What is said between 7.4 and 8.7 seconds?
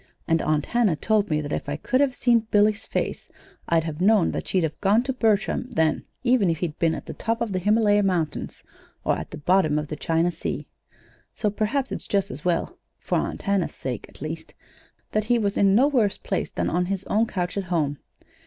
the Himalaya Mountains,